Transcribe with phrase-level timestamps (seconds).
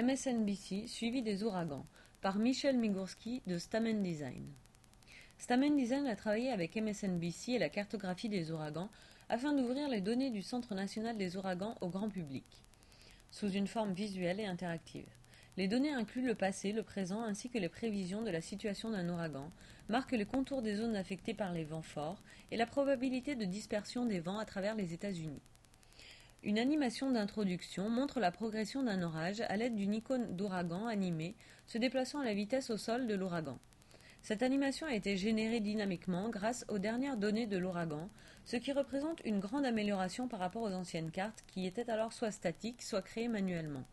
[0.00, 1.84] MSNBC suivi des ouragans
[2.20, 4.46] par Michel Migurski de Stamen Design.
[5.38, 8.90] Stamen Design a travaillé avec MSNBC et la cartographie des ouragans
[9.28, 12.44] afin d'ouvrir les données du Centre national des ouragans au grand public,
[13.32, 15.08] sous une forme visuelle et interactive.
[15.56, 19.08] Les données incluent le passé, le présent ainsi que les prévisions de la situation d'un
[19.08, 19.50] ouragan,
[19.88, 22.22] marquent les contours des zones affectées par les vents forts
[22.52, 25.42] et la probabilité de dispersion des vents à travers les États-Unis.
[26.44, 31.34] Une animation d'introduction montre la progression d'un orage à l'aide d'une icône d'ouragan animée
[31.66, 33.58] se déplaçant à la vitesse au sol de l'ouragan.
[34.22, 38.08] Cette animation a été générée dynamiquement grâce aux dernières données de l'ouragan,
[38.44, 42.30] ce qui représente une grande amélioration par rapport aux anciennes cartes qui étaient alors soit
[42.30, 43.84] statiques, soit créées manuellement.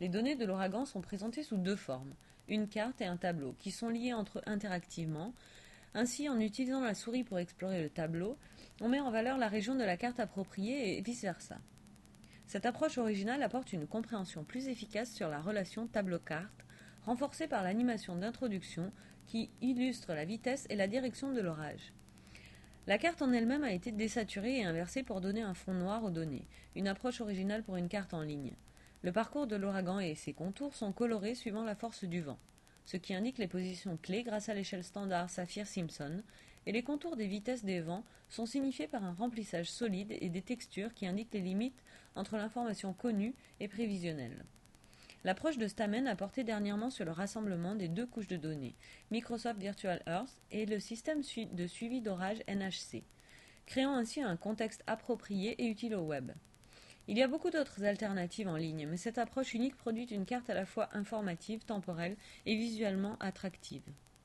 [0.00, 2.14] Les données de l'ouragan sont présentées sous deux formes,
[2.46, 5.34] une carte et un tableau, qui sont liés entre eux interactivement.
[5.94, 8.36] Ainsi, en utilisant la souris pour explorer le tableau,
[8.80, 11.58] on met en valeur la région de la carte appropriée et vice-versa.
[12.46, 16.64] Cette approche originale apporte une compréhension plus efficace sur la relation tableau-carte,
[17.04, 18.92] renforcée par l'animation d'introduction
[19.26, 21.92] qui illustre la vitesse et la direction de l'orage.
[22.86, 26.10] La carte en elle-même a été désaturée et inversée pour donner un fond noir aux
[26.10, 28.54] données, une approche originale pour une carte en ligne.
[29.02, 32.38] Le parcours de l'ouragan et ses contours sont colorés suivant la force du vent,
[32.88, 36.22] ce qui indique les positions clés grâce à l'échelle standard Saphir-Simpson,
[36.64, 40.40] et les contours des vitesses des vents sont signifiés par un remplissage solide et des
[40.40, 44.42] textures qui indiquent les limites entre l'information connue et prévisionnelle.
[45.22, 48.74] L'approche de Stamen a porté dernièrement sur le rassemblement des deux couches de données,
[49.10, 51.20] Microsoft Virtual Earth et le système
[51.52, 53.02] de suivi d'orage NHC,
[53.66, 56.32] créant ainsi un contexte approprié et utile au web.
[57.10, 60.50] Il y a beaucoup d'autres alternatives en ligne, mais cette approche unique produit une carte
[60.50, 63.82] à la fois informative, temporelle et visuellement attractive.